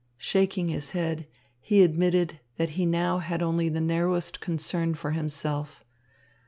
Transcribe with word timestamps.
Shaking 0.17 0.69
his 0.69 0.89
head, 0.97 1.27
he 1.59 1.83
admitted 1.83 2.39
that 2.57 2.69
he 2.71 2.87
now 2.87 3.19
had 3.19 3.43
only 3.43 3.69
the 3.69 3.79
narrowest 3.79 4.39
concern 4.39 4.95
for 4.95 5.11
himself. 5.11 5.83